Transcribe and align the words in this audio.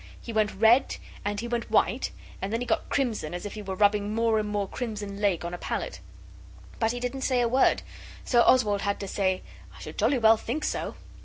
He 0.19 0.33
went 0.33 0.51
red 0.55 0.95
and 1.23 1.39
he 1.41 1.47
went 1.47 1.69
white, 1.69 2.09
and 2.41 2.51
then 2.51 2.59
he 2.59 2.65
got 2.65 2.89
crimson, 2.89 3.35
as 3.35 3.45
if 3.45 3.55
you 3.55 3.63
were 3.63 3.75
rubbing 3.75 4.15
more 4.15 4.39
and 4.39 4.49
more 4.49 4.67
crimson 4.67 5.19
lake 5.21 5.45
on 5.45 5.53
a 5.53 5.59
palette. 5.59 5.99
But 6.79 6.91
he 6.91 6.99
didn't 6.99 7.21
say 7.21 7.39
a 7.39 7.47
word, 7.47 7.83
so 8.25 8.41
Oswald 8.41 8.81
had 8.81 8.99
to 9.01 9.07
say 9.07 9.43
'I 9.77 9.81
should 9.81 9.99
jolly 9.99 10.17
well 10.17 10.37
think 10.37 10.63
so. 10.63 10.95